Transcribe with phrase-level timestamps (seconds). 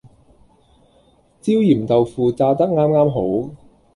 [1.41, 3.53] 焦鹽豆腐炸得啱啱好